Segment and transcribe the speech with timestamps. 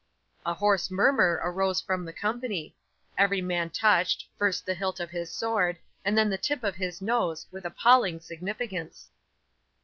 [0.47, 2.75] 'A hoarse murmur arose from the company;
[3.19, 7.03] every man touched, first the hilt of his sword, and then the tip of his
[7.03, 9.11] nose, with appalling significance.